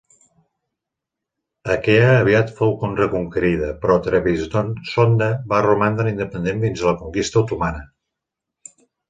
Aquea 1.73 2.07
aviat 2.21 2.53
fou 2.59 2.73
reconquerida, 3.01 3.69
però 3.83 3.99
Trebisonda 4.07 5.29
va 5.53 5.61
romandre 5.67 6.15
independent 6.15 6.65
fins 6.67 6.83
a 6.87 6.91
la 6.91 6.97
conquista 7.05 7.43
otomana. 7.45 7.87